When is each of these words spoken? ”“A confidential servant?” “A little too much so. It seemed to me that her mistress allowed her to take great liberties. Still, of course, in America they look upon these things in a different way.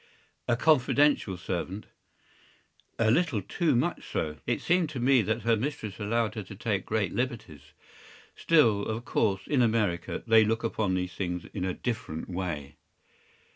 ”“A 0.47 0.55
confidential 0.57 1.37
servant?” 1.37 1.85
“A 2.97 3.11
little 3.11 3.39
too 3.39 3.75
much 3.75 4.03
so. 4.11 4.37
It 4.47 4.59
seemed 4.59 4.89
to 4.89 4.99
me 4.99 5.21
that 5.21 5.43
her 5.43 5.55
mistress 5.55 5.99
allowed 5.99 6.33
her 6.33 6.41
to 6.41 6.55
take 6.55 6.87
great 6.87 7.13
liberties. 7.13 7.73
Still, 8.35 8.81
of 8.87 9.05
course, 9.05 9.45
in 9.45 9.61
America 9.61 10.23
they 10.25 10.43
look 10.43 10.63
upon 10.63 10.95
these 10.95 11.13
things 11.13 11.45
in 11.53 11.65
a 11.65 11.75
different 11.75 12.29
way. 12.31 12.77